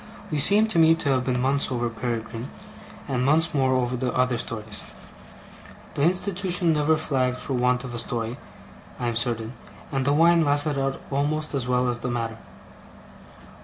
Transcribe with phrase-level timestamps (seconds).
[0.31, 2.49] We seem, to me, to have been months over Peregrine,
[3.07, 4.95] and months more over the other stories.
[5.93, 8.39] The institution never flagged for want of a story,
[8.99, 9.53] I am certain;
[9.91, 12.39] and the wine lasted out almost as well as the matter.